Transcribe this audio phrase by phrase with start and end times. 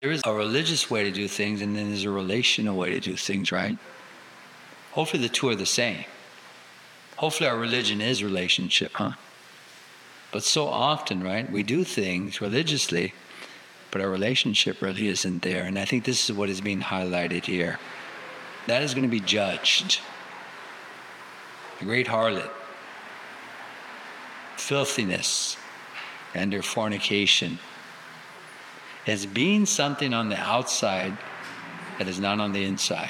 [0.00, 3.00] There is a religious way to do things, and then there's a relational way to
[3.00, 3.76] do things, right?
[4.92, 6.04] Hopefully, the two are the same.
[7.16, 9.12] Hopefully, our religion is relationship, huh?
[10.30, 13.12] But so often, right, we do things religiously,
[13.90, 15.64] but our relationship really isn't there.
[15.64, 17.80] And I think this is what is being highlighted here.
[18.68, 20.00] That is going to be judged.
[21.80, 22.50] The great harlot,
[24.56, 25.56] filthiness,
[26.34, 27.58] and their fornication
[29.08, 31.16] as being something on the outside
[31.98, 33.08] that is not on the inside.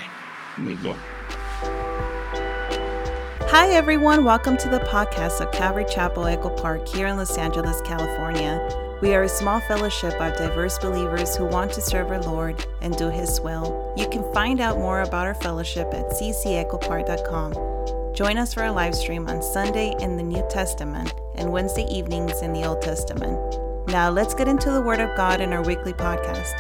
[3.51, 4.25] Hi, everyone.
[4.25, 8.61] Welcome to the podcast of Calvary Chapel Echo Park here in Los Angeles, California.
[9.03, 12.97] We are a small fellowship of diverse believers who want to serve our Lord and
[12.97, 13.93] do His will.
[13.97, 18.15] You can find out more about our fellowship at ccechopark.com.
[18.15, 22.41] Join us for a live stream on Sunday in the New Testament and Wednesday evenings
[22.41, 23.68] in the Old Testament.
[23.89, 26.53] Now, let's get into the Word of God in our weekly podcast.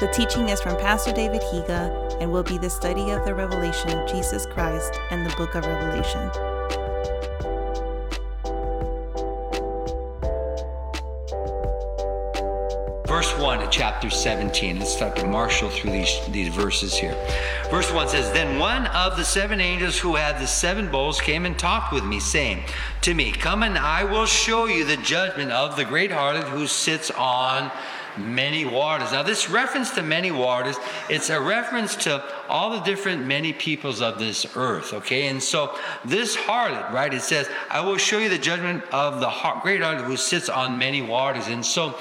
[0.00, 3.96] The teaching is from Pastor David Higa and will be the study of the revelation
[3.96, 6.51] of Jesus Christ and the book of Revelation.
[13.22, 14.80] Verse 1 of chapter 17.
[14.80, 17.14] Let's start to marshal through these, these verses here.
[17.70, 21.46] Verse 1 says, Then one of the seven angels who had the seven bowls came
[21.46, 22.64] and talked with me, saying
[23.02, 26.66] to me, Come and I will show you the judgment of the great harlot who
[26.66, 27.70] sits on
[28.18, 29.12] many waters.
[29.12, 30.76] Now, this reference to many waters,
[31.08, 35.28] it's a reference to all the different many peoples of this earth, okay?
[35.28, 39.30] And so, this harlot, right, it says, I will show you the judgment of the
[39.62, 41.46] great harlot who sits on many waters.
[41.46, 41.96] And so,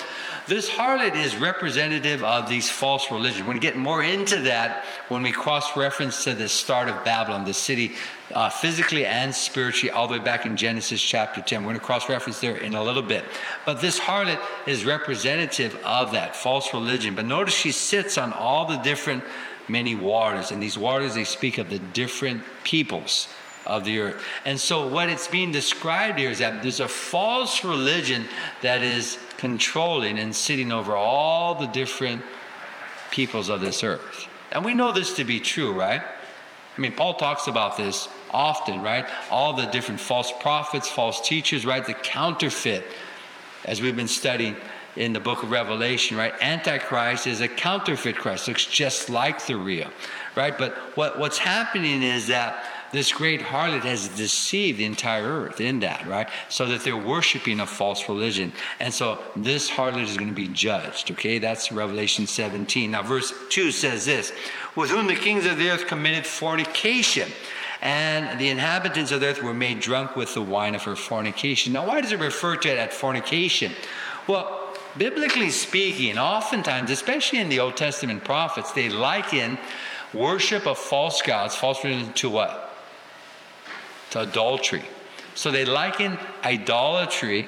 [0.51, 3.39] this harlot is representative of these false religions.
[3.39, 7.05] We're going to get more into that when we cross reference to the start of
[7.05, 7.93] Babylon, the city
[8.33, 11.61] uh, physically and spiritually, all the way back in Genesis chapter 10.
[11.61, 13.23] We're going to cross reference there in a little bit.
[13.65, 17.15] But this harlot is representative of that false religion.
[17.15, 19.23] But notice she sits on all the different
[19.69, 23.29] many waters, and these waters they speak of the different peoples
[23.65, 24.23] of the earth.
[24.45, 28.25] And so, what it's being described here is that there's a false religion
[28.61, 32.23] that is controlling and sitting over all the different
[33.11, 34.27] peoples of this earth.
[34.51, 36.01] And we know this to be true, right?
[36.01, 39.05] I mean, Paul talks about this often, right?
[39.29, 41.85] All the different false prophets, false teachers, right?
[41.85, 42.85] The counterfeit,
[43.65, 44.55] as we've been studying
[44.95, 46.33] in the book of Revelation, right?
[46.41, 49.89] Antichrist is a counterfeit Christ, looks just like the real,
[50.35, 50.57] right?
[50.57, 55.79] But what, what's happening is that this great harlot has deceived the entire earth in
[55.79, 56.29] that, right?
[56.49, 58.51] So that they're worshiping a false religion.
[58.79, 61.39] And so this harlot is going to be judged, okay?
[61.39, 62.91] That's Revelation 17.
[62.91, 64.33] Now, verse 2 says this
[64.75, 67.29] With whom the kings of the earth committed fornication
[67.81, 71.73] and the inhabitants of the earth were made drunk with the wine of her fornication.
[71.73, 73.71] Now, why does it refer to it as fornication?
[74.27, 79.57] Well, biblically speaking, oftentimes, especially in the Old Testament prophets, they liken
[80.13, 82.70] worship of false gods, false religion, to what?
[84.11, 84.83] To adultery.
[85.35, 87.47] So they liken idolatry,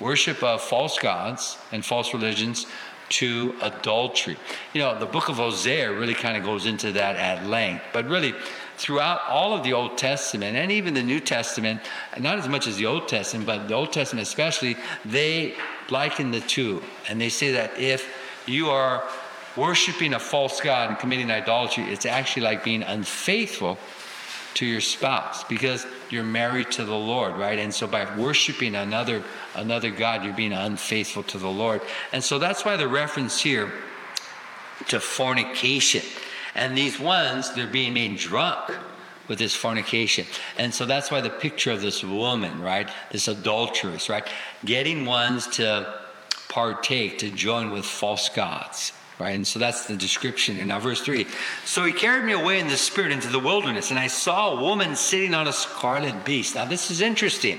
[0.00, 2.66] worship of false gods and false religions,
[3.08, 4.36] to adultery.
[4.72, 7.84] You know, the book of Hosea really kind of goes into that at length.
[7.92, 8.34] But really,
[8.76, 11.80] throughout all of the Old Testament and even the New Testament,
[12.18, 15.54] not as much as the Old Testament, but the Old Testament especially, they
[15.88, 16.82] liken the two.
[17.08, 18.12] And they say that if
[18.46, 19.04] you are
[19.56, 23.78] worshiping a false God and committing idolatry, it's actually like being unfaithful
[24.56, 27.58] to your spouse because you're married to the Lord, right?
[27.58, 29.22] And so by worshiping another
[29.54, 31.82] another God, you're being unfaithful to the Lord.
[32.12, 33.72] And so that's why the reference here
[34.88, 36.02] to fornication.
[36.54, 38.70] And these ones, they're being made drunk
[39.28, 40.26] with this fornication.
[40.58, 42.88] And so that's why the picture of this woman, right?
[43.10, 44.26] This adulteress, right?
[44.64, 46.00] Getting ones to
[46.48, 49.34] partake, to join with false gods right?
[49.34, 51.26] And so that's the description in now verse 3.
[51.64, 54.62] So he carried me away in the spirit into the wilderness, and I saw a
[54.62, 56.54] woman sitting on a scarlet beast.
[56.54, 57.58] Now this is interesting.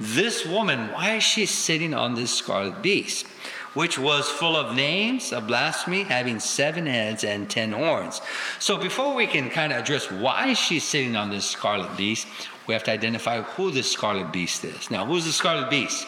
[0.00, 3.26] This woman, why is she sitting on this scarlet beast?
[3.74, 8.20] Which was full of names of blasphemy, having seven heads and ten horns.
[8.58, 12.26] So before we can kind of address why she's sitting on this scarlet beast,
[12.66, 14.90] we have to identify who this scarlet beast is.
[14.90, 16.06] Now, who's the scarlet beast?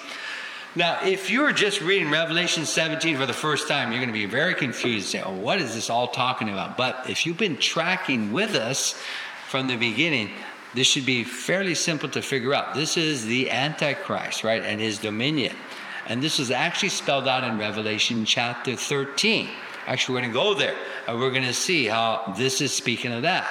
[0.76, 4.26] Now, if you're just reading Revelation 17 for the first time, you're going to be
[4.26, 5.08] very confused.
[5.08, 6.76] Say, oh, what is this all talking about?
[6.76, 8.94] But if you've been tracking with us
[9.48, 10.30] from the beginning,
[10.72, 12.74] this should be fairly simple to figure out.
[12.74, 15.56] This is the Antichrist, right, and his dominion.
[16.06, 19.48] And this is actually spelled out in Revelation chapter 13.
[19.88, 20.76] Actually, we're going to go there
[21.08, 23.48] and we're going to see how this is speaking of that,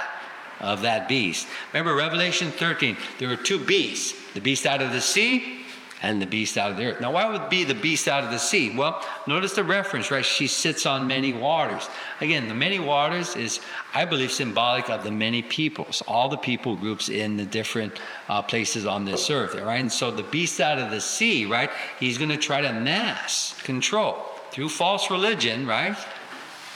[0.61, 1.49] of that beast.
[1.73, 5.59] Remember, Revelation 13, there were two beasts the beast out of the sea
[6.01, 7.01] and the beast out of the earth.
[7.01, 8.75] Now, why would be the beast out of the sea?
[8.75, 10.25] Well, notice the reference, right?
[10.25, 11.89] She sits on many waters.
[12.21, 13.59] Again, the many waters is,
[13.93, 17.99] I believe, symbolic of the many peoples, all the people groups in the different
[18.29, 19.79] uh, places on this earth, right?
[19.79, 21.69] And so the beast out of the sea, right?
[21.99, 24.17] He's going to try to mass control
[24.51, 25.97] through false religion, right?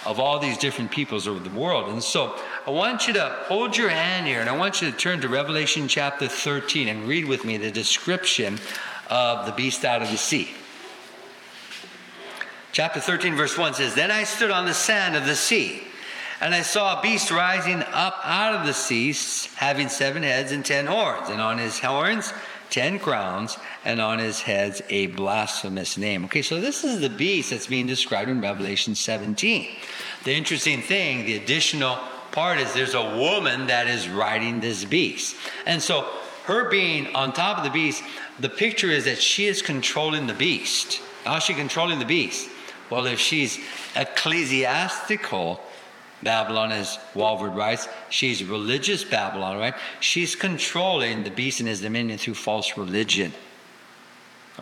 [0.05, 1.89] Of all these different peoples of the world.
[1.89, 2.37] And so
[2.67, 5.29] I want you to hold your hand here and I want you to turn to
[5.29, 8.59] Revelation chapter 13 and read with me the description
[9.09, 10.49] of the beast out of the sea.
[12.71, 15.83] Chapter 13, verse 1 says, Then I stood on the sand of the sea,
[16.41, 19.13] and I saw a beast rising up out of the sea,
[19.55, 22.33] having seven heads and ten horns, and on his horns
[22.73, 26.25] ten crowns, and on his heads a blasphemous name.
[26.25, 29.67] Okay, so this is the beast that's being described in Revelation 17.
[30.23, 31.99] The interesting thing, the additional
[32.31, 35.35] part is there's a woman that is riding this beast.
[35.67, 36.09] And so
[36.45, 38.03] her being on top of the beast,
[38.39, 41.01] the picture is that she is controlling the beast.
[41.23, 42.49] How is she controlling the beast?
[42.89, 43.59] Well, if she's
[43.95, 45.61] ecclesiastical
[46.21, 49.73] Babylon, as Walvoord writes, she's religious Babylon, right?
[49.99, 53.33] She's controlling the beast and his dominion through false religion.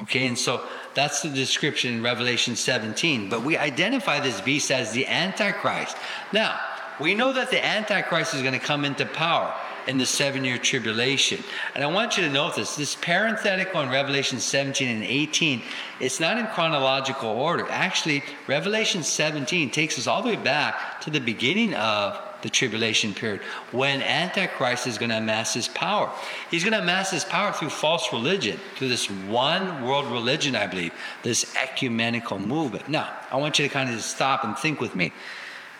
[0.03, 0.63] Okay, and so
[0.93, 3.29] that's the description in Revelation 17.
[3.29, 5.97] But we identify this beast as the Antichrist.
[6.31, 6.59] Now,
[6.99, 9.53] we know that the Antichrist is going to come into power
[9.87, 11.43] in the seven year tribulation.
[11.75, 15.61] And I want you to notice this parenthetical in Revelation 17 and 18,
[15.99, 17.67] it's not in chronological order.
[17.69, 23.13] Actually, Revelation 17 takes us all the way back to the beginning of the tribulation
[23.13, 23.41] period
[23.71, 26.11] when Antichrist is going to amass his power.
[26.49, 30.67] He's going to amass his power through false religion, through this one world religion, I
[30.67, 30.93] believe,
[31.23, 32.89] this ecumenical movement.
[32.89, 35.13] Now, I want you to kind of stop and think with me.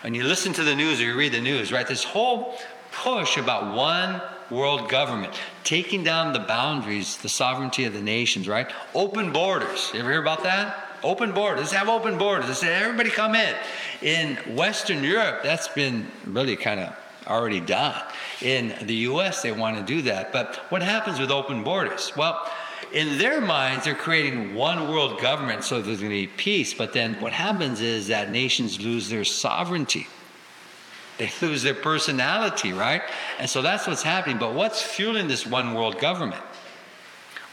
[0.02, 2.58] When you listen to the news or you read the news, right, this whole
[2.92, 5.34] push about one world government,
[5.64, 8.70] taking down the boundaries, the sovereignty of the nations, right?
[8.94, 9.92] Open borders.
[9.94, 10.88] You ever hear about that?
[11.04, 11.62] Open borders.
[11.62, 12.48] Let's have open borders.
[12.48, 13.56] Let's say everybody come in.
[14.02, 16.96] In Western Europe, that's been really kind of
[17.28, 18.00] already done.
[18.42, 20.32] In the US, they want to do that.
[20.32, 22.12] But what happens with open borders?
[22.16, 22.48] Well,
[22.94, 26.74] in their minds, they're creating one world government so there's going to be peace.
[26.74, 30.08] But then what happens is that nations lose their sovereignty.
[31.22, 33.04] They lose their personality, right?
[33.38, 34.40] And so that's what's happening.
[34.40, 36.42] But what's fueling this one world government?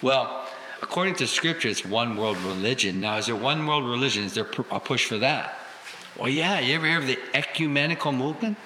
[0.01, 0.49] Well,
[0.81, 2.99] according to scripture, it's one world religion.
[2.99, 4.25] Now, is there one world religion?
[4.25, 5.59] Is there a push for that?
[6.19, 6.61] Well, yeah.
[6.61, 8.57] You ever hear of the ecumenical movement?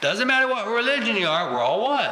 [0.00, 2.08] Doesn't matter what religion you are, we're all one.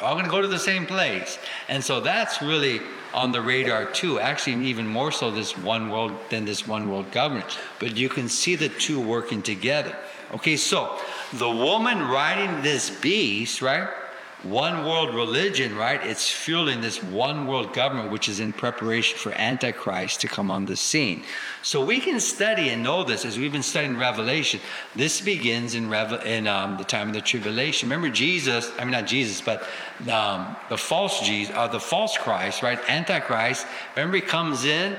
[0.00, 1.38] We're all going to go to the same place.
[1.68, 2.80] And so that's really
[3.14, 4.18] on the radar too.
[4.18, 7.60] Actually, even more so this one world than this one world government.
[7.78, 9.96] But you can see the two working together.
[10.34, 10.98] Okay, so
[11.32, 13.88] the woman riding this beast, right?
[14.44, 16.00] One world religion, right?
[16.00, 20.64] It's fueling this one world government, which is in preparation for Antichrist to come on
[20.64, 21.24] the scene.
[21.62, 24.60] So we can study and know this as we've been studying Revelation.
[24.94, 27.88] This begins in, Revel- in um, the time of the tribulation.
[27.88, 28.70] Remember Jesus?
[28.78, 29.62] I mean, not Jesus, but
[30.08, 32.78] um, the false Jesus, uh, the false Christ, right?
[32.88, 33.66] Antichrist.
[33.96, 34.96] Remember, he comes in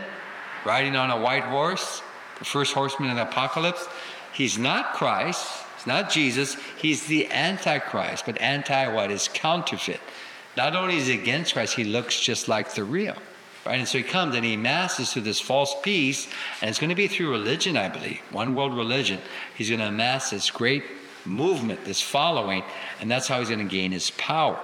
[0.66, 2.02] riding on a white horse,
[2.40, 3.88] the first horseman in the apocalypse.
[4.34, 5.48] He's not Christ.
[5.78, 6.58] He's not Jesus.
[6.78, 8.26] He's the Antichrist.
[8.26, 10.00] But anti what is counterfeit.
[10.58, 13.16] Not only is he against Christ, he looks just like the real.
[13.66, 13.80] Right?
[13.80, 16.28] And so he comes and he masses through this false peace,
[16.62, 19.20] and it's going to be through religion, I believe, one world religion.
[19.56, 20.84] He's going to amass this great
[21.26, 22.64] movement, this following,
[23.00, 24.60] and that's how he's going to gain his power.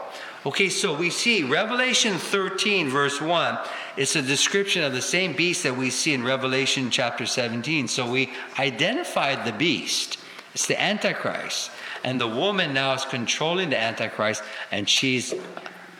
[0.45, 3.57] Okay, so we see Revelation 13, verse 1,
[3.97, 7.87] it's a description of the same beast that we see in Revelation chapter 17.
[7.87, 10.19] So we identified the beast,
[10.53, 11.71] it's the Antichrist.
[12.03, 15.33] And the woman now is controlling the Antichrist, and she's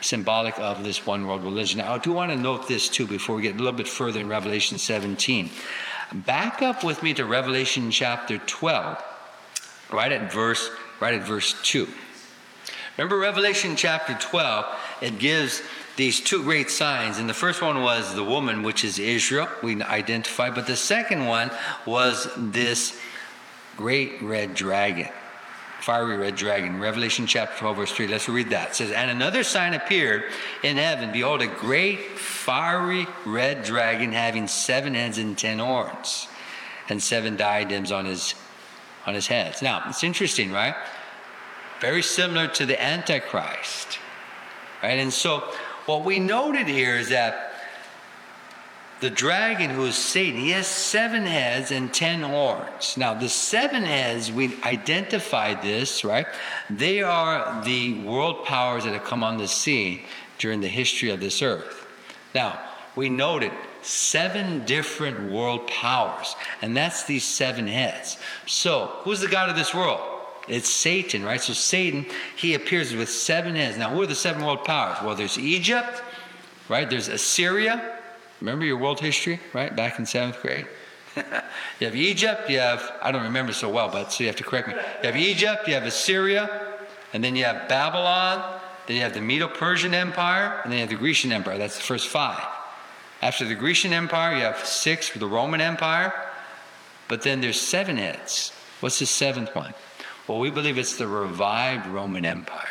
[0.02, 1.80] symbolic of this one world religion.
[1.80, 4.20] Now, I do want to note this too before we get a little bit further
[4.20, 5.50] in Revelation 17.
[6.14, 9.04] Back up with me to Revelation chapter 12,
[9.92, 11.88] right at verse, right at verse 2.
[12.98, 14.66] Remember Revelation chapter 12,
[15.02, 15.62] it gives
[15.98, 17.18] these two great signs.
[17.18, 20.50] And the first one was the woman, which is Israel, we identify.
[20.50, 21.52] But the second one
[21.86, 23.00] was this
[23.76, 25.10] great red dragon,
[25.82, 26.80] fiery red dragon.
[26.80, 28.08] Revelation chapter 12, verse 3.
[28.08, 28.70] Let's read that.
[28.70, 30.24] It says, And another sign appeared
[30.64, 31.12] in heaven.
[31.12, 36.30] Behold, a great fiery red dragon having seven heads and ten horns,
[36.88, 38.36] and seven diadems on his
[39.06, 39.62] on his heads.
[39.62, 40.76] Now, it's interesting, right?
[41.86, 44.00] Very similar to the Antichrist.
[44.82, 44.98] Right?
[44.98, 45.42] And so
[45.86, 47.54] what we noted here is that
[49.02, 52.98] the dragon who is Satan, he has seven heads and ten horns.
[52.98, 56.26] Now, the seven heads, we identified this, right?
[56.72, 60.02] They are the world powers that have come on the scene
[60.40, 61.86] during the history of this earth.
[62.34, 62.60] Now,
[62.96, 63.52] we noted
[63.84, 68.18] seven different world powers, and that's these seven heads.
[68.48, 70.15] So, who's the God of this world?
[70.48, 71.42] It's Satan, right?
[71.42, 73.78] So, Satan, he appears with seven heads.
[73.78, 74.98] Now, who are the seven world powers?
[75.04, 76.04] Well, there's Egypt,
[76.70, 76.90] right?
[76.90, 78.00] There's Assyria.
[78.42, 79.76] Remember your world history, right?
[79.76, 80.68] Back in seventh grade?
[81.80, 84.44] you have Egypt, you have, I don't remember so well, but so you have to
[84.44, 84.74] correct me.
[84.74, 86.78] You have Egypt, you have Assyria,
[87.14, 90.82] and then you have Babylon, then you have the Medo Persian Empire, and then you
[90.82, 91.58] have the Grecian Empire.
[91.58, 92.44] That's the first five.
[93.22, 96.14] After the Grecian Empire, you have six for the Roman Empire,
[97.08, 98.52] but then there's seven heads.
[98.82, 99.74] What's the seventh one?
[100.28, 102.68] Well, we believe it's the revived Roman Empire.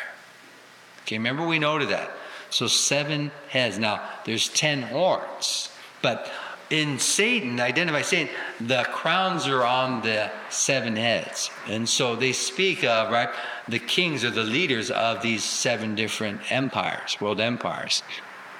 [1.03, 2.11] Okay, remember we noted that.
[2.49, 3.79] So seven heads.
[3.79, 5.69] Now, there's ten horns,
[6.01, 6.31] but
[6.69, 11.51] in Satan, identify Satan, the crowns are on the seven heads.
[11.67, 13.29] And so they speak of, right,
[13.67, 18.01] the kings or the leaders of these seven different empires, world empires.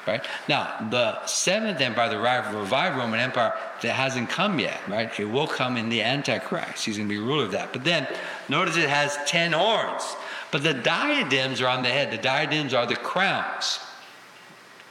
[0.07, 0.24] Right?
[0.47, 5.19] Now, the seventh empire, the revived Roman Empire, that hasn't come yet, right?
[5.19, 6.85] It will come in the Antichrist.
[6.85, 7.74] He's going to be ruler of that.
[7.74, 8.07] But then,
[8.47, 10.15] notice it has ten horns.
[10.51, 12.12] But the diadems are on the head.
[12.12, 13.79] The diadems are the crowns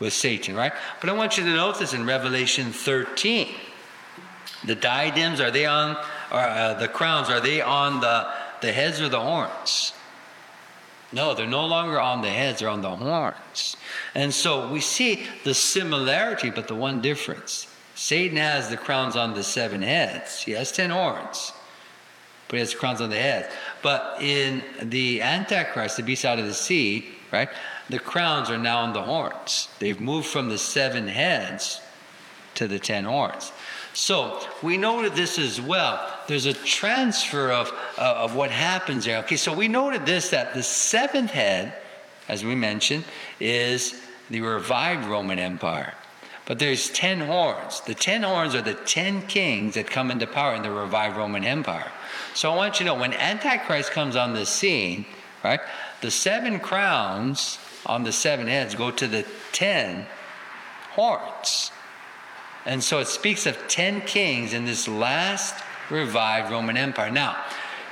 [0.00, 0.72] with Satan, right?
[1.00, 3.48] But I want you to note this in Revelation 13.
[4.64, 5.96] The diadems, are they on,
[6.32, 8.26] or uh, the crowns, are they on the,
[8.60, 9.92] the heads or the horns?
[11.14, 13.76] No, they're no longer on the heads, they're on the horns.
[14.16, 17.68] And so we see the similarity, but the one difference.
[17.94, 21.52] Satan has the crowns on the seven heads, he has ten horns,
[22.48, 23.46] but he has crowns on the heads.
[23.80, 27.48] But in the Antichrist, the beast out of the sea, right?
[27.88, 29.68] The crowns are now on the horns.
[29.78, 31.80] They've moved from the seven heads
[32.56, 33.52] to the ten horns.
[33.94, 36.04] So we noted this as well.
[36.26, 39.18] There's a transfer of, uh, of what happens there.
[39.18, 41.74] Okay, so we noted this that the seventh head,
[42.28, 43.04] as we mentioned,
[43.38, 45.94] is the revived Roman Empire.
[46.44, 47.82] But there's ten horns.
[47.82, 51.44] The ten horns are the ten kings that come into power in the revived Roman
[51.44, 51.90] Empire.
[52.34, 55.06] So I want you to know when Antichrist comes on the scene,
[55.44, 55.60] right,
[56.00, 60.06] the seven crowns on the seven heads go to the ten
[60.90, 61.70] horns.
[62.66, 67.10] And so it speaks of 10 kings in this last revived Roman Empire.
[67.10, 67.44] Now,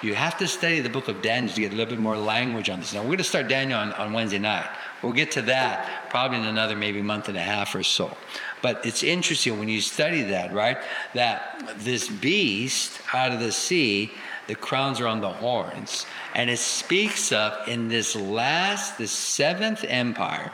[0.02, 2.68] you have to study the book of Daniel to get a little bit more language
[2.68, 2.92] on this.
[2.92, 4.68] Now, we're going to start Daniel on, on Wednesday night.
[5.00, 8.16] We'll get to that probably in another maybe month and a half or so.
[8.62, 10.78] But it's interesting when you study that, right?
[11.14, 14.10] That this beast out of the sea,
[14.48, 16.06] the crowns are on the horns.
[16.34, 20.50] And it speaks of in this last, the seventh empire,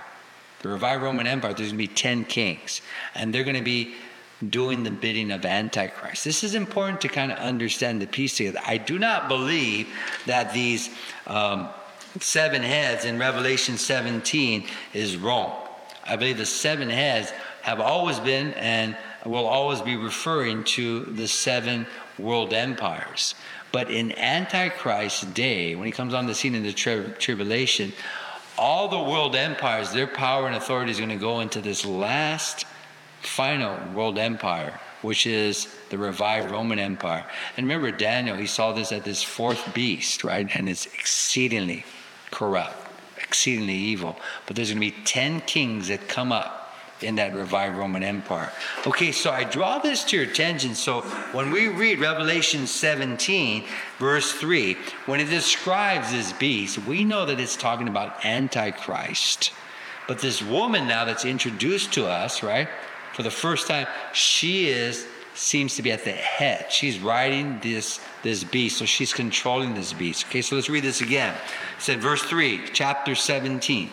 [0.60, 2.82] the revived Roman Empire, there's going to be 10 kings.
[3.14, 3.94] And they're going to be
[4.46, 6.24] doing the bidding of Antichrist.
[6.24, 8.60] This is important to kind of understand the piece together.
[8.64, 9.88] I do not believe
[10.26, 10.90] that these
[11.26, 11.68] um,
[12.20, 15.52] seven heads in Revelation 17 is wrong.
[16.04, 21.28] I believe the seven heads have always been and will always be referring to the
[21.28, 21.86] seven
[22.18, 23.34] world empires.
[23.72, 27.92] But in Antichrist's day, when he comes on the scene in the tri- tribulation,
[28.56, 32.64] all the world empires, their power and authority is going to go into this last
[33.20, 37.24] final world empire, which is the revived Roman Empire.
[37.56, 40.48] And remember, Daniel, he saw this at this fourth beast, right?
[40.54, 41.84] And it's exceedingly
[42.30, 42.76] corrupt,
[43.16, 44.18] exceedingly evil.
[44.46, 46.58] But there's going to be 10 kings that come up
[47.00, 48.50] in that revived Roman Empire.
[48.86, 50.74] Okay, so I draw this to your attention.
[50.74, 53.64] So when we read Revelation 17,
[53.98, 59.52] verse 3, when it describes this beast, we know that it's talking about Antichrist.
[60.08, 62.68] But this woman now that's introduced to us, right?
[63.18, 66.70] For the first time, she is seems to be at the head.
[66.70, 70.26] She's riding this this beast, so she's controlling this beast.
[70.26, 71.34] Okay, so let's read this again.
[71.34, 73.90] It said verse 3, chapter 17.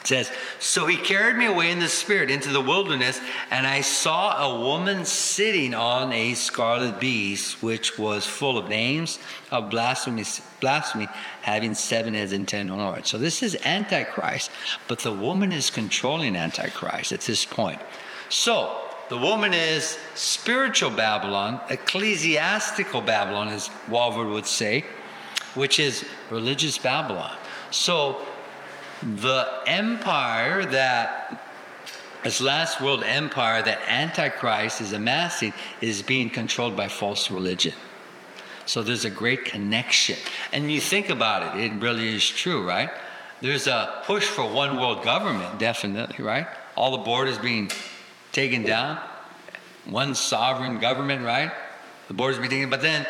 [0.00, 3.20] It says, So he carried me away in the spirit into the wilderness,
[3.50, 9.18] and I saw a woman sitting on a scarlet beast, which was full of names
[9.50, 10.24] of blasphemy,
[10.60, 11.08] blasphemy
[11.42, 13.10] having seven heads and ten horns.
[13.10, 14.50] So this is Antichrist,
[14.88, 17.80] but the woman is controlling Antichrist at this point.
[18.30, 24.84] So, the woman is spiritual Babylon, ecclesiastical Babylon, as Walvoord would say,
[25.54, 27.36] which is religious Babylon.
[27.72, 28.24] So,
[29.02, 31.42] the empire that,
[32.22, 37.74] this last world empire that Antichrist is amassing, is being controlled by false religion.
[38.64, 40.18] So, there's a great connection.
[40.52, 42.90] And you think about it, it really is true, right?
[43.40, 46.46] There's a push for one world government, definitely, right?
[46.76, 47.72] All the borders being
[48.32, 48.98] taken down.
[49.86, 51.50] One sovereign government, right?
[52.08, 53.06] The borders be taken, but then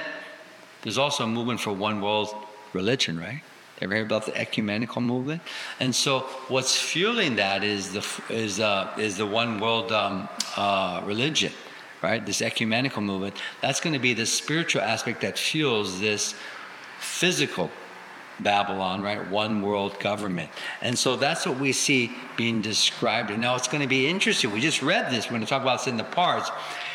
[0.83, 2.35] there's also a movement for one world
[2.73, 3.43] religion, right?
[3.81, 5.41] Ever hear about the ecumenical movement?
[5.81, 11.01] And so, what's fueling that is the is uh, is the one world um, uh,
[11.05, 11.53] religion,
[12.03, 12.25] right?
[12.25, 13.37] This ecumenical movement.
[13.63, 16.35] That's going to be the spiritual aspect that fuels this
[16.99, 17.71] physical
[18.43, 19.29] Babylon, right?
[19.31, 20.51] One world government.
[20.81, 23.31] And so that's what we see being described.
[23.31, 24.51] And now it's going to be interesting.
[24.53, 26.51] We just read this We're going to talk about this in the parts.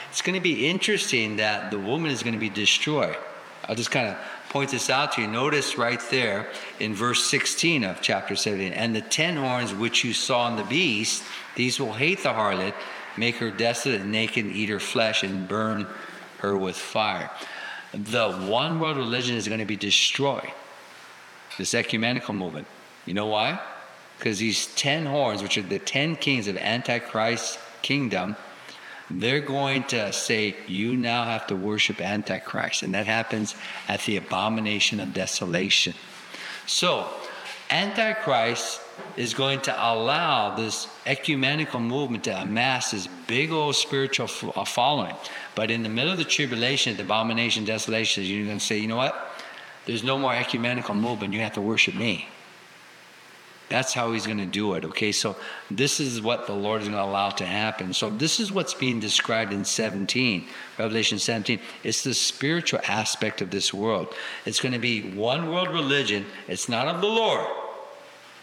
[0.10, 3.18] It's going to be interesting that the woman is going to be destroyed.
[3.68, 4.18] I'll just kind of
[4.50, 5.28] point this out to you.
[5.28, 6.50] Notice right there
[6.80, 10.64] in verse 16 of chapter 17 and the ten horns which you saw in the
[10.64, 11.24] beast,
[11.56, 12.74] these will hate the harlot,
[13.18, 15.88] make her desolate and naked, eat her flesh, and burn
[16.40, 17.32] her with fire.
[17.94, 20.52] The one world religion is going to be destroyed
[21.58, 22.68] this ecumenical movement.
[23.06, 23.60] You know why?
[24.18, 28.36] Because these 10 horns, which are the 10 kings of Antichrist's kingdom,
[29.10, 32.84] they're going to say, You now have to worship Antichrist.
[32.84, 33.56] And that happens
[33.88, 35.94] at the abomination of desolation.
[36.66, 37.08] So,
[37.70, 38.82] Antichrist
[39.18, 45.16] is going to allow this ecumenical movement to amass this big old spiritual uh, following.
[45.54, 48.88] But in the middle of the tribulation, the abomination, desolation, you're going to say, You
[48.88, 49.35] know what?
[49.86, 51.34] There's no more ecumenical movement.
[51.34, 52.28] You have to worship me.
[53.68, 54.86] That's how he's going to do it.
[54.86, 55.36] Okay, so
[55.72, 57.94] this is what the Lord is going to allow to happen.
[57.94, 61.60] So this is what's being described in 17, Revelation 17.
[61.84, 64.14] It's the spiritual aspect of this world.
[64.46, 66.26] It's going to be one world religion.
[66.48, 67.48] It's not of the Lord.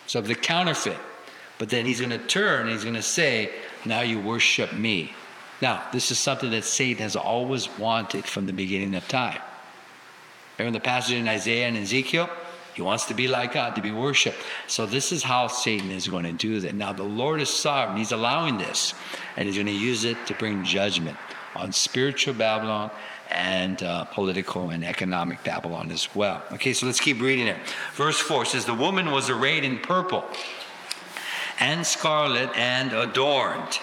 [0.05, 0.99] It's of the counterfeit.
[1.59, 3.53] But then he's going to turn he's going to say,
[3.85, 5.15] "Now you worship me."
[5.61, 9.39] Now, this is something that Satan has always wanted from the beginning of time.
[10.63, 12.31] Remember the passage in Isaiah and Ezekiel?
[12.75, 14.39] He wants to be like God, to be worshiped.
[14.69, 16.75] So this is how Satan is going to do that.
[16.75, 17.99] Now the Lord is sovereign.
[17.99, 18.95] He's allowing this,
[19.37, 21.17] and he's going to use it to bring judgment
[21.57, 22.93] on spiritual Babylon
[23.31, 26.43] and uh, political and economic Babylon as well.
[26.53, 27.57] Okay, so let's keep reading it.
[27.95, 30.25] Verse 4 says, The woman was arrayed in purple
[31.59, 33.81] and scarlet and adorned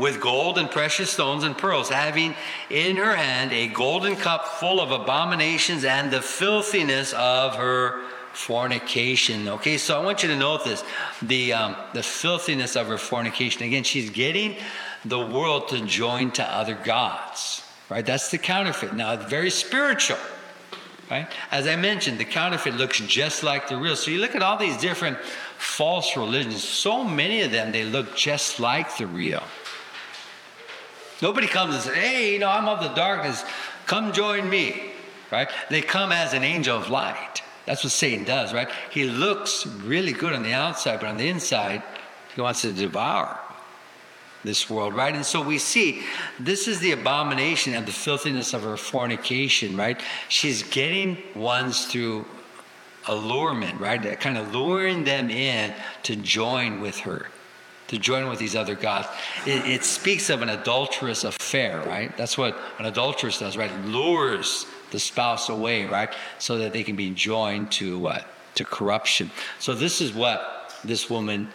[0.00, 2.34] with gold and precious stones and pearls, having
[2.70, 8.02] in her hand a golden cup full of abominations and the filthiness of her
[8.32, 9.46] fornication.
[9.48, 10.82] Okay, so I want you to note this
[11.20, 13.62] the, um, the filthiness of her fornication.
[13.62, 14.56] Again, she's getting
[15.04, 18.04] the world to join to other gods, right?
[18.04, 18.94] That's the counterfeit.
[18.94, 20.18] Now, it's very spiritual.
[21.10, 21.26] Right?
[21.50, 23.96] As I mentioned, the counterfeit looks just like the real.
[23.96, 25.18] So you look at all these different
[25.58, 29.42] false religions, so many of them, they look just like the real.
[31.22, 33.44] Nobody comes and says, hey, you know, I'm of the darkness.
[33.86, 34.92] Come join me,
[35.30, 35.48] right?
[35.68, 37.42] They come as an angel of light.
[37.66, 38.68] That's what Satan does, right?
[38.90, 41.82] He looks really good on the outside, but on the inside,
[42.34, 43.38] he wants to devour
[44.42, 45.14] this world, right?
[45.14, 46.02] And so we see
[46.38, 50.00] this is the abomination and the filthiness of her fornication, right?
[50.28, 52.24] She's getting ones through
[53.06, 54.18] allurement, right?
[54.18, 57.26] Kind of luring them in to join with her
[57.90, 59.08] to join with these other gods.
[59.46, 62.16] It, it, speaks of an adulterous affair, right?
[62.16, 63.70] That's what an adulteress does, right?
[63.84, 66.08] Lures the spouse away, right?
[66.38, 68.26] So that they can be joined to what?
[68.54, 69.32] To corruption.
[69.58, 71.48] So this is what this woman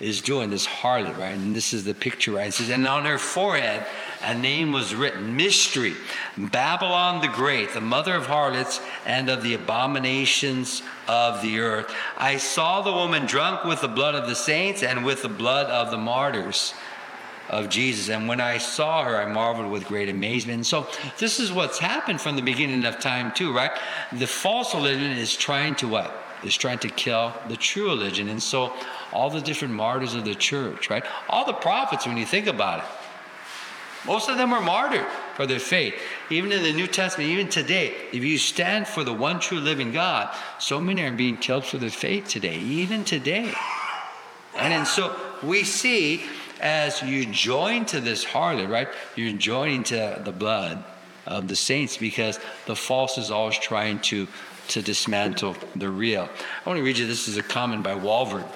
[0.00, 1.34] is doing, this harlot, right?
[1.34, 2.48] And this is the picture, right?
[2.48, 3.86] It says, and on her forehead
[4.24, 5.94] a name was written Mystery,
[6.36, 11.94] Babylon the Great, the mother of harlots and of the abominations of the earth.
[12.16, 15.66] I saw the woman drunk with the blood of the saints and with the blood
[15.66, 16.74] of the martyrs
[17.48, 18.08] of Jesus.
[18.08, 20.56] And when I saw her, I marveled with great amazement.
[20.56, 20.86] And so
[21.18, 23.72] this is what's happened from the beginning of time, too, right?
[24.12, 26.14] The false religion is trying to what?
[26.42, 28.28] Is trying to kill the true religion.
[28.28, 28.72] And so
[29.12, 31.04] all the different martyrs of the church, right?
[31.28, 32.84] All the prophets, when you think about it,
[34.06, 35.94] most of them were martyred for their faith.
[36.30, 39.92] Even in the New Testament, even today, if you stand for the one true living
[39.92, 43.52] God, so many are being killed for their faith today, even today.
[44.56, 46.22] And, and so we see
[46.60, 48.88] as you join to this harlot, right?
[49.16, 50.84] You're joining to the blood
[51.26, 54.28] of the saints because the false is always trying to,
[54.68, 56.28] to dismantle the real.
[56.64, 58.46] I want to read you this is a comment by Walvoord.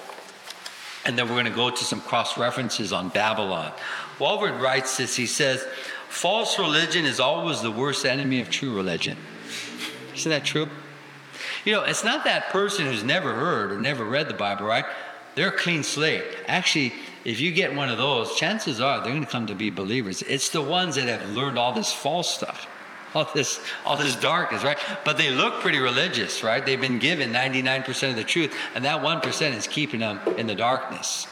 [1.05, 3.71] And then we're going to go to some cross references on Babylon.
[4.19, 5.65] Walvoord writes this he says,
[6.09, 9.17] False religion is always the worst enemy of true religion.
[10.13, 10.67] Isn't that true?
[11.65, 14.85] You know, it's not that person who's never heard or never read the Bible, right?
[15.35, 16.23] They're a clean slate.
[16.47, 19.69] Actually, if you get one of those, chances are they're going to come to be
[19.69, 20.21] believers.
[20.23, 22.67] It's the ones that have learned all this false stuff,
[23.13, 24.77] all this, all this darkness, right?
[25.05, 26.65] But they look pretty religious, right?
[26.65, 30.55] They've been given 99% of the truth, and that 1% is keeping them in the
[30.55, 31.27] darkness.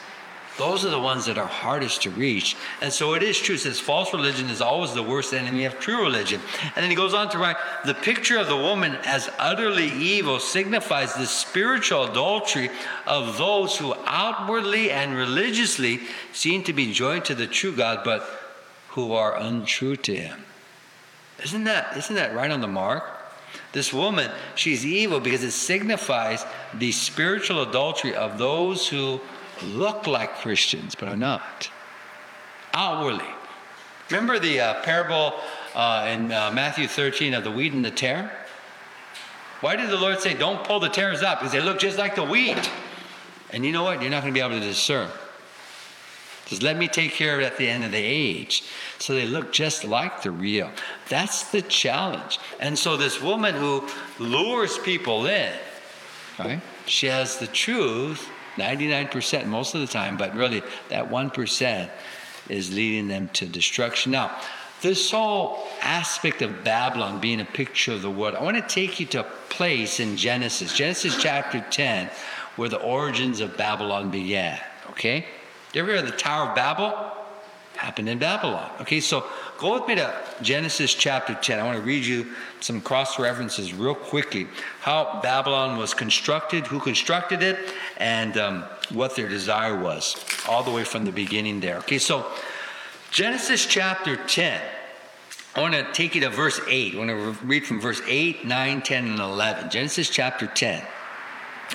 [0.58, 2.56] Those are the ones that are hardest to reach.
[2.82, 3.56] And so it is true.
[3.56, 6.42] It says false religion is always the worst enemy of true religion.
[6.76, 10.40] And then he goes on to write the picture of the woman as utterly evil
[10.40, 12.72] signifies the spiritual adultery
[13.06, 16.02] of those who outwardly and religiously
[16.34, 18.28] seem to be joined to the true God, but
[18.90, 20.44] who are untrue to him.
[21.44, 23.04] Isn't that, isn't that right on the mark?
[23.74, 26.44] This woman, she's evil because it signifies
[26.74, 29.22] the spiritual adultery of those who
[29.64, 31.70] look like Christians but are not.
[32.74, 33.26] Outwardly.
[34.10, 35.34] Remember the uh, parable
[35.76, 38.32] uh, in uh, Matthew 13 of the wheat and the tare?
[39.62, 41.40] Why did the Lord say, don't pull the tares up?
[41.40, 42.70] Because they look just like the wheat.
[43.52, 44.02] And you know what?
[44.02, 45.10] You're not going to be able to discern.
[46.46, 48.64] Just let me take care of it at the end of the age.
[49.00, 50.72] So they look just like the real.
[51.10, 52.40] That's the challenge.
[52.60, 53.86] And so this woman who
[54.18, 55.52] lures people in,
[56.40, 56.62] right?
[56.86, 61.90] She has the truth 99% most of the time, but really that 1%
[62.50, 64.12] is leading them to destruction.
[64.12, 64.38] Now,
[64.82, 69.00] this whole aspect of Babylon being a picture of the world, I want to take
[69.00, 72.10] you to a place in Genesis, Genesis chapter 10,
[72.58, 74.60] where the origins of Babylon began.
[74.92, 75.26] Okay?
[75.74, 77.12] You ever heard of the Tower of Babel?
[77.76, 78.72] Happened in Babylon.
[78.82, 79.26] Okay, so
[79.60, 81.60] go with me to Genesis chapter 10.
[81.60, 82.28] I want to read you
[82.60, 84.48] some cross references real quickly.
[84.82, 87.58] How Babylon was constructed, who constructed it,
[87.98, 90.16] and um, what their desire was,
[90.48, 91.78] all the way from the beginning there.
[91.78, 92.26] Okay, so
[93.12, 94.62] Genesis chapter 10.
[95.56, 96.96] I want to take you to verse 8.
[96.96, 99.70] I want to read from verse 8, 9, 10, and 11.
[99.70, 100.84] Genesis chapter 10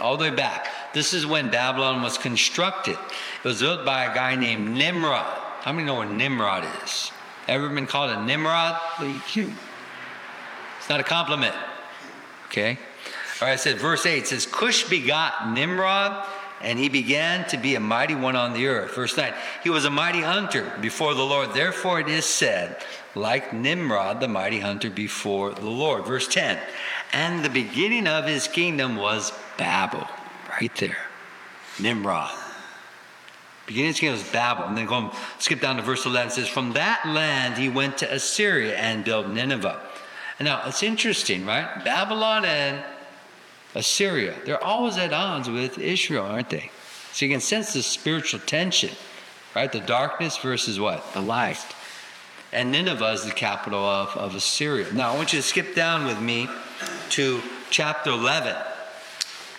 [0.01, 0.69] all the way back.
[0.93, 2.97] This is when Babylon was constructed.
[2.97, 5.39] It was built by a guy named Nimrod.
[5.63, 7.11] How many know what Nimrod is?
[7.49, 8.81] Ever been called a Nimrod?
[9.01, 9.37] It's
[10.93, 11.55] not a compliment.
[12.49, 12.79] Okay?
[13.41, 16.27] All right, it says, verse 8 says, Cush begot Nimrod,
[16.61, 18.95] and he began to be a mighty one on the earth.
[18.95, 19.33] Verse 9,
[19.65, 21.55] he was a mighty hunter before the Lord.
[21.55, 22.77] Therefore it is said,
[23.15, 26.05] like Nimrod, the mighty hunter before the Lord.
[26.05, 26.59] Verse 10,
[27.13, 30.07] and the beginning of his kingdom was Babel,
[30.51, 30.99] right there.
[31.81, 32.37] Nimrod.
[33.67, 34.65] Beginning of his kingdom was Babel.
[34.65, 36.29] And then go skip down to verse 11.
[36.29, 39.81] It says, From that land he went to Assyria and built Nineveh.
[40.43, 41.85] Now it's interesting, right?
[41.85, 42.83] Babylon and
[43.75, 46.71] Assyria, they're always at odds with Israel, aren't they?
[47.13, 48.91] So you can sense the spiritual tension,
[49.55, 49.71] right?
[49.71, 51.13] The darkness versus what?
[51.15, 51.65] The light.
[52.53, 54.93] And Nineveh is the capital of, of Assyria.
[54.93, 56.49] Now I want you to skip down with me
[57.11, 58.55] to chapter 11.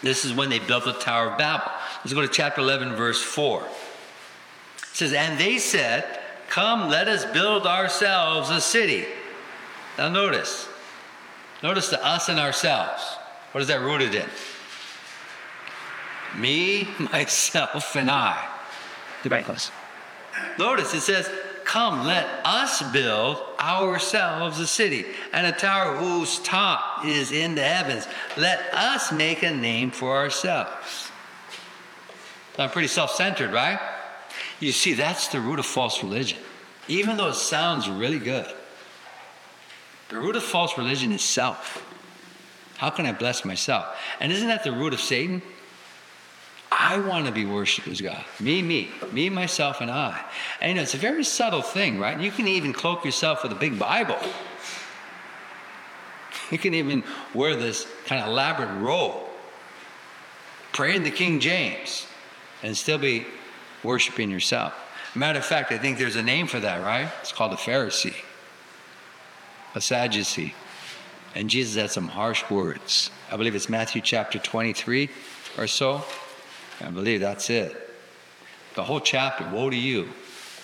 [0.04, 1.72] This is when they built the Tower of Babel.
[2.04, 3.64] Let's go to chapter 11, verse 4.
[3.64, 3.70] It
[4.94, 6.20] says, And they said,
[6.50, 9.06] Come, let us build ourselves a city.
[9.98, 10.68] Now notice,
[11.64, 13.02] notice the us and ourselves.
[13.54, 14.28] What is that rooted in?
[16.38, 18.50] Me, myself, and I.
[19.26, 19.48] Right.
[20.60, 21.30] Notice it says,
[21.64, 27.64] Come, let us build ourselves a city and a tower whose top is in the
[27.64, 28.06] heavens.
[28.38, 31.10] Let us make a name for ourselves.
[32.60, 33.80] I'm pretty self centered, right?
[34.60, 36.38] You see, that's the root of false religion.
[36.88, 38.52] Even though it sounds really good,
[40.14, 41.84] the root of false religion is self.
[42.78, 43.98] How can I bless myself?
[44.20, 45.42] And isn't that the root of Satan?
[46.72, 48.24] I want to be worshiped as God.
[48.40, 50.24] Me, me, me, myself, and I.
[50.62, 52.20] And you know, it's a very subtle thing, right?
[52.20, 54.18] You can even cloak yourself with a big Bible.
[56.52, 59.24] You can even wear this kind of elaborate robe,
[60.72, 62.06] pray in the King James,
[62.62, 63.26] and still be
[63.82, 64.74] worshiping yourself.
[65.16, 67.10] Matter of fact, I think there's a name for that, right?
[67.22, 68.14] It's called a Pharisee,
[69.76, 70.54] a Sadducee.
[71.36, 73.10] And Jesus had some harsh words.
[73.32, 75.10] I believe it's Matthew chapter 23
[75.58, 76.04] or so.
[76.82, 77.76] I believe that's it.
[78.76, 80.10] The whole chapter, woe to you,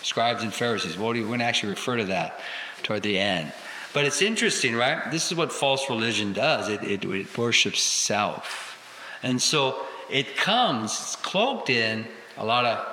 [0.01, 1.25] scribes and Pharisees, woe to you.
[1.25, 2.39] We're going to actually refer to that
[2.83, 3.51] toward the end.
[3.93, 5.09] But it's interesting, right?
[5.09, 8.77] This is what false religion does it, it, it worships self.
[9.23, 12.05] And so it comes cloaked in
[12.37, 12.87] a lot of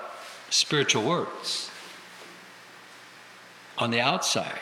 [0.50, 1.70] spiritual words
[3.78, 4.58] on the outside.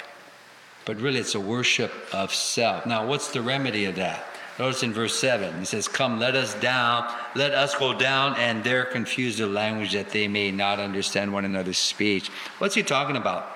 [0.85, 2.85] But really, it's a worship of self.
[2.85, 4.27] Now, what's the remedy of that?
[4.59, 8.63] Notice in verse 7, he says, Come, let us down, let us go down, and
[8.63, 12.29] there confuse the language that they may not understand one another's speech.
[12.59, 13.49] What's he talking about?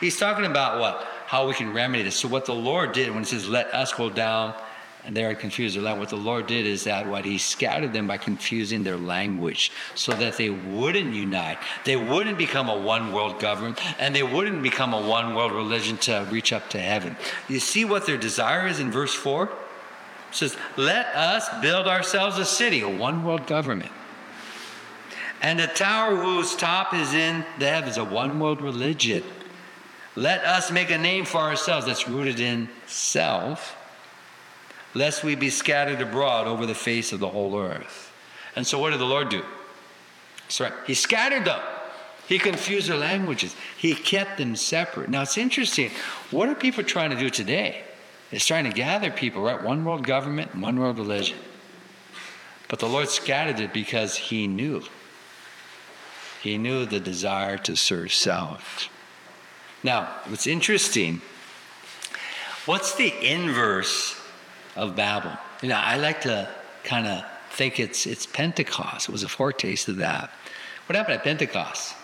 [0.00, 1.06] He's talking about what?
[1.26, 2.16] How we can remedy this.
[2.16, 4.54] So, what the Lord did when he says, Let us go down,
[5.06, 8.82] and are confused what the Lord did is that what he scattered them by confusing
[8.82, 11.58] their language so that they wouldn't unite.
[11.84, 15.96] They wouldn't become a one world government, and they wouldn't become a one world religion
[15.98, 17.16] to reach up to heaven.
[17.48, 19.50] You see what their desire is in verse 4?
[20.32, 23.92] says, Let us build ourselves a city, a one world government,
[25.40, 29.22] and a tower whose top is in the heavens, a one world religion.
[30.14, 33.75] Let us make a name for ourselves that's rooted in self,
[34.96, 38.12] lest we be scattered abroad over the face of the whole earth.
[38.56, 39.44] And so, what did the Lord do?
[40.48, 41.60] Sorry, He scattered them.
[42.26, 43.54] He confused their languages.
[43.76, 45.08] He kept them separate.
[45.08, 45.90] Now, it's interesting.
[46.32, 47.84] What are people trying to do today?
[48.32, 49.62] It's trying to gather people, right?
[49.62, 51.38] One world government, one world religion.
[52.68, 54.82] But the Lord scattered it because He knew.
[56.42, 58.88] He knew the desire to serve self.
[59.84, 61.20] Now, what's interesting,
[62.64, 64.15] what's the inverse
[64.76, 65.32] of Babel?
[65.62, 66.48] You know, I like to
[66.84, 69.08] kind of think it's, it's Pentecost.
[69.08, 70.30] It was a foretaste of that.
[70.86, 71.94] What happened at Pentecost?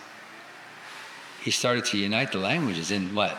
[1.41, 3.37] He started to unite the languages in what?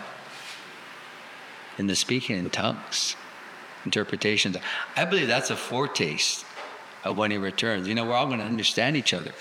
[1.78, 3.16] In the speaking in tongues,
[3.84, 4.56] interpretations.
[4.96, 6.44] I believe that's a foretaste
[7.02, 7.88] of when he returns.
[7.88, 9.32] You know, we're all going to understand each other.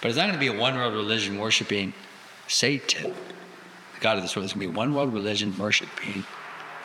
[0.00, 1.92] But it's not going to be a one world religion worshiping
[2.48, 3.12] Satan,
[3.94, 4.44] the God of this world.
[4.44, 6.24] It's going to be one world religion worshiping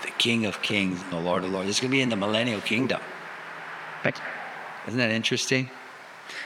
[0.02, 1.70] the King of Kings and the Lord of Lords.
[1.70, 3.02] It's going to be in the millennial kingdom.
[4.88, 5.70] Isn't that interesting?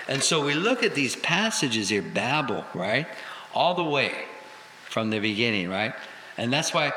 [0.07, 3.07] And so we look at these passages here, Babel, right?
[3.53, 4.13] All the way
[4.89, 5.93] from the beginning, right?
[6.37, 6.91] And that's why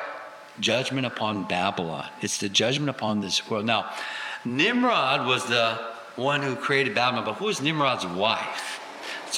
[0.61, 2.09] judgment upon Babylon.
[2.21, 3.65] It's the judgment upon this world.
[3.65, 3.93] Now,
[4.45, 5.79] Nimrod was the
[6.17, 8.81] one who created Babylon, but who was Nimrod's wife?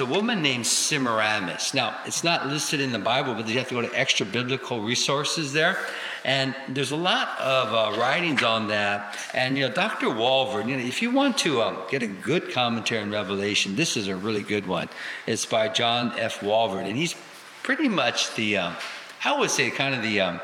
[0.01, 1.75] It's a woman named Semiramis.
[1.75, 4.81] Now, it's not listed in the Bible, but you have to go to extra biblical
[4.81, 5.77] resources there.
[6.25, 9.19] And there's a lot of uh, writings on that.
[9.35, 10.07] And, you know, Dr.
[10.07, 13.95] Walvoord, you know, if you want to um, get a good commentary on Revelation, this
[13.95, 14.89] is a really good one.
[15.27, 16.41] It's by John F.
[16.41, 16.87] Walvoord.
[16.87, 17.15] And he's
[17.63, 18.77] pretty much the, um,
[19.23, 20.41] I would say, kind of the, um,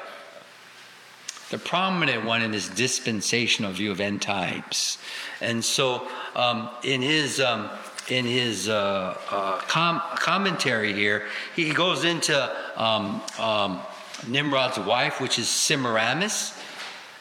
[1.48, 4.98] the prominent one in his dispensational view of end times.
[5.40, 7.70] And so, um, in his um,
[8.08, 12.34] in his uh, uh, com- commentary here, he goes into
[12.76, 13.80] um, um,
[14.28, 16.58] Nimrod's wife, which is Semiramis.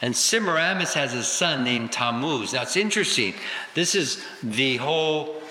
[0.01, 2.53] And Semiramis has a son named Tammuz.
[2.53, 3.33] Now it's interesting.
[3.73, 5.41] This is the whole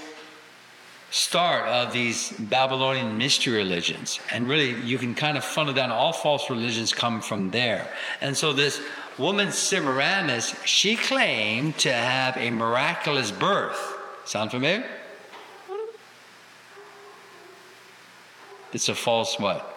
[1.10, 4.20] start of these Babylonian mystery religions.
[4.32, 7.88] And really, you can kind of funnel down all false religions come from there.
[8.20, 8.80] And so this
[9.16, 13.78] woman Semiramis, she claimed to have a miraculous birth.
[14.24, 14.84] Sound familiar?
[18.74, 19.70] It's a false what?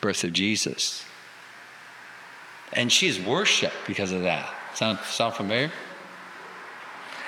[0.00, 1.04] Birth of Jesus.
[2.72, 4.52] And she's worshiped because of that.
[4.74, 5.70] Sound, sound familiar?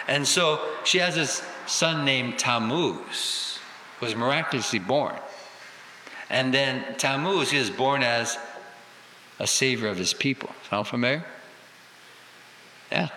[0.08, 3.58] And so she has this son named Tammuz,
[4.00, 5.14] who was miraculously born.
[6.30, 8.38] And then Tammuz is born as
[9.38, 10.50] a savior of his people.
[10.70, 11.24] Sound familiar?
[12.90, 13.10] Yeah.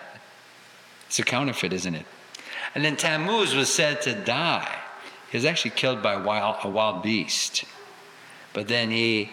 [1.06, 2.04] It's a counterfeit, isn't it?
[2.74, 4.68] And then Tammuz was said to die.
[5.30, 7.64] He was actually killed by a wild, a wild beast.
[8.52, 9.30] But then he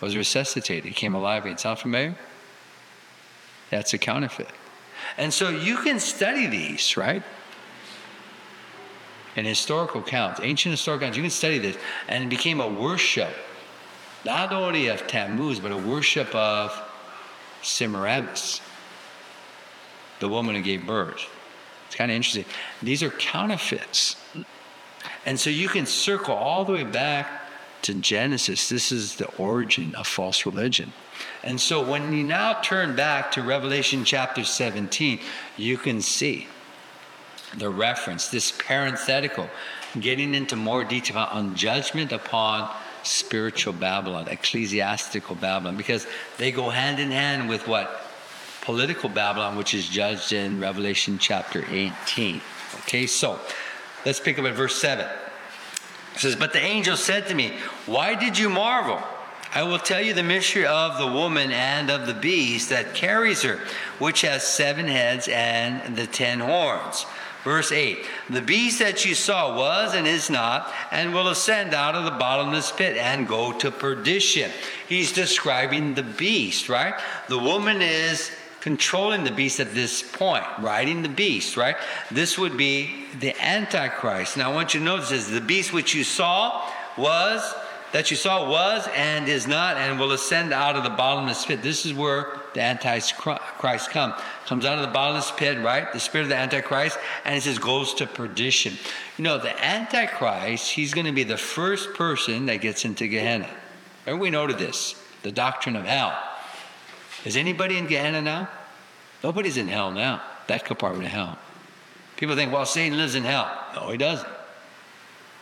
[0.00, 0.86] was resuscitated.
[0.86, 1.58] He came alive again.
[1.58, 2.16] Sound familiar?
[3.70, 4.48] That's a counterfeit.
[5.18, 7.22] And so you can study these, right?
[9.36, 11.76] In historical accounts, ancient historical accounts, you can study this.
[12.08, 13.30] And it became a worship,
[14.24, 16.76] not only of Tammuz, but a worship of
[17.62, 18.60] Semiramis,
[20.18, 21.26] the woman who gave birth.
[21.86, 22.44] It's kind of interesting.
[22.82, 24.16] These are counterfeits.
[25.26, 27.40] And so you can circle all the way back
[27.82, 28.68] to Genesis.
[28.68, 30.92] This is the origin of false religion.
[31.42, 35.20] And so when you now turn back to Revelation chapter 17,
[35.56, 36.46] you can see
[37.56, 39.48] the reference, this parenthetical,
[39.98, 42.70] getting into more detail on judgment upon
[43.02, 46.06] spiritual Babylon, ecclesiastical Babylon, because
[46.38, 48.06] they go hand in hand with what?
[48.60, 52.40] Political Babylon, which is judged in Revelation chapter 18.
[52.80, 53.40] Okay, so
[54.04, 55.06] let's pick up at verse 7.
[56.14, 57.54] It says, But the angel said to me,
[57.86, 59.00] Why did you marvel?
[59.52, 63.42] I will tell you the mystery of the woman and of the beast that carries
[63.42, 63.58] her,
[63.98, 67.04] which has seven heads and the ten horns.
[67.42, 71.94] Verse 8 The beast that you saw was and is not, and will ascend out
[71.94, 74.50] of the bottomless pit and go to perdition.
[74.88, 76.94] He's describing the beast, right?
[77.28, 78.30] The woman is
[78.60, 81.76] controlling the beast at this point, riding the beast, right?
[82.10, 84.36] This would be the Antichrist.
[84.36, 87.42] Now, I want you to notice this the beast which you saw was,
[87.92, 91.62] that you saw was and is not and will ascend out of the bottomless pit.
[91.62, 94.14] This is where the Antichrist come,
[94.46, 95.92] comes out of the bottomless pit, right?
[95.92, 98.74] The spirit of the Antichrist, and it says goes to perdition.
[99.16, 103.48] You know, the Antichrist, he's going to be the first person that gets into Gehenna.
[104.06, 106.16] Know to this, the doctrine of hell.
[107.24, 108.48] Is anybody in Gehenna now?
[109.22, 110.22] Nobody's in hell now.
[110.46, 111.38] That compartment of hell.
[112.16, 113.50] People think, well, Satan lives in hell.
[113.74, 114.28] No, he doesn't.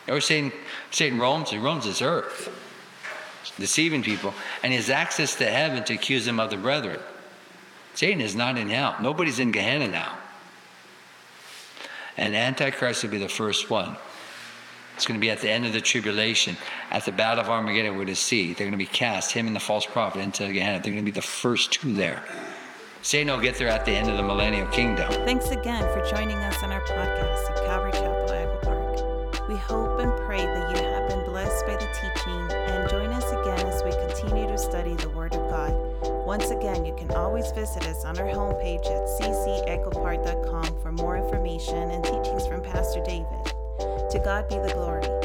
[0.08, 0.52] Or Satan,
[0.90, 2.50] Satan roams, he roams this earth,
[3.58, 7.00] deceiving people, and he has access to heaven to accuse them of the brethren.
[7.94, 8.96] Satan is not in hell.
[9.02, 10.16] Nobody's in Gehenna now.
[12.16, 13.96] And Antichrist will be the first one.
[14.98, 16.56] It's going to be at the end of the tribulation,
[16.90, 18.46] at the battle of Armageddon with the sea.
[18.52, 20.82] They're going to be cast, him and the false prophet, into Gehenna.
[20.82, 22.24] They're going to be the first two there.
[23.02, 25.08] Satan will get there at the end of the millennial kingdom.
[25.24, 29.48] Thanks again for joining us on our podcast of Calvary Chapel Echo Park.
[29.48, 33.30] We hope and pray that you have been blessed by the teaching and join us
[33.30, 36.26] again as we continue to study the Word of God.
[36.26, 41.92] Once again, you can always visit us on our homepage at ccechopark.com for more information
[41.92, 43.54] and teachings from Pastor David.
[44.18, 45.17] To God be the glory.